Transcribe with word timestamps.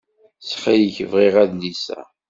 Ttxil-k 0.41 0.97
bɣiɣ 1.11 1.35
adlis-a. 1.43 2.01